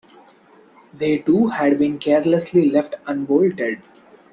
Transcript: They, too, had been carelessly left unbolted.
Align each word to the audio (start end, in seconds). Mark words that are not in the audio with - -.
They, 0.95 1.19
too, 1.19 1.49
had 1.49 1.77
been 1.77 1.99
carelessly 1.99 2.71
left 2.71 2.95
unbolted. 3.05 3.83